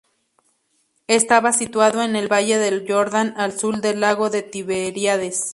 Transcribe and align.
Estaba 1.05 1.53
situado 1.53 2.01
en 2.01 2.15
el 2.15 2.27
valle 2.27 2.57
del 2.57 2.87
Jordán, 2.91 3.35
al 3.37 3.55
sur 3.59 3.81
del 3.81 3.99
lago 3.99 4.31
de 4.31 4.41
Tiberíades. 4.41 5.43